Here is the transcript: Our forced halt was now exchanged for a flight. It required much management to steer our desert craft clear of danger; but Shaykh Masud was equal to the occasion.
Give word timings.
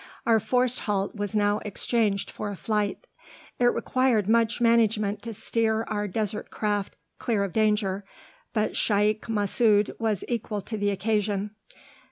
Our 0.25 0.39
forced 0.39 0.79
halt 0.79 1.13
was 1.15 1.35
now 1.35 1.59
exchanged 1.59 2.31
for 2.31 2.49
a 2.49 2.55
flight. 2.55 3.05
It 3.59 3.65
required 3.67 4.27
much 4.27 4.59
management 4.59 5.21
to 5.21 5.33
steer 5.35 5.83
our 5.83 6.07
desert 6.07 6.49
craft 6.49 6.95
clear 7.19 7.43
of 7.43 7.53
danger; 7.53 8.03
but 8.51 8.75
Shaykh 8.75 9.27
Masud 9.29 9.91
was 9.99 10.23
equal 10.27 10.61
to 10.61 10.75
the 10.75 10.89
occasion. 10.89 11.51